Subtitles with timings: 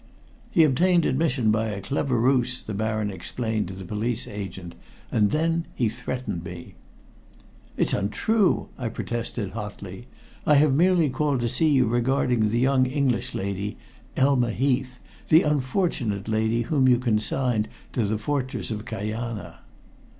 [0.49, 4.73] "He obtained admission by a clever ruse," the Baron explained to the police agent.
[5.11, 6.73] "And then he threatened me."
[7.77, 10.07] "It's untrue," I protested hotly.
[10.43, 13.77] "I have merely called to see you regarding the young English lady,
[14.17, 19.59] Elma Heath the unfortunate lady whom you consigned to the fortress of Kajana."